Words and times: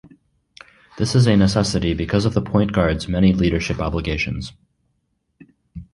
This 0.97 1.13
is 1.13 1.27
a 1.27 1.37
necessity 1.37 1.93
because 1.93 2.25
of 2.25 2.33
the 2.33 2.41
point 2.41 2.71
guard's 2.71 3.07
many 3.07 3.33
leadership 3.33 3.77
obligations. 3.79 4.51